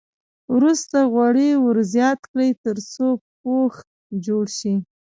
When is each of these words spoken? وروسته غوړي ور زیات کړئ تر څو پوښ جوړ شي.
وروسته 0.55 0.97
غوړي 1.11 1.49
ور 1.65 1.77
زیات 1.93 2.19
کړئ 2.31 2.51
تر 2.63 2.77
څو 2.91 3.07
پوښ 3.39 3.73
جوړ 4.25 4.45
شي. 4.57 4.75